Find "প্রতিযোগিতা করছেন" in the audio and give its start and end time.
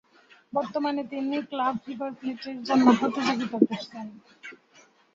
2.99-4.07